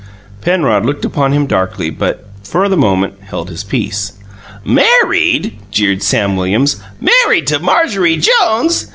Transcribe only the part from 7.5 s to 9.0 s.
Marjorie Jones!